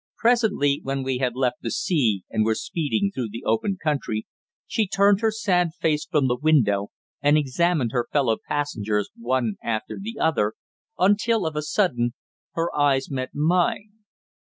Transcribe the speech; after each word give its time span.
Presently, 0.17 0.79
when 0.81 1.03
we 1.03 1.19
had 1.19 1.35
left 1.35 1.57
the 1.61 1.69
sea 1.69 2.23
and 2.31 2.43
were 2.43 2.55
speeding 2.55 3.11
through 3.13 3.29
the 3.29 3.43
open 3.45 3.77
country, 3.79 4.25
she 4.65 4.87
turned 4.87 5.21
her 5.21 5.29
sad 5.29 5.75
face 5.79 6.05
from 6.07 6.27
the 6.27 6.39
window 6.41 6.87
and 7.21 7.37
examined 7.37 7.91
her 7.91 8.07
fellow 8.11 8.37
passengers 8.47 9.11
one 9.15 9.57
after 9.63 9.99
the 10.01 10.17
other 10.19 10.55
until, 10.97 11.45
of 11.45 11.55
a 11.55 11.61
sudden, 11.61 12.15
her 12.53 12.75
eyes 12.75 13.11
met 13.11 13.29
mine. 13.35 13.91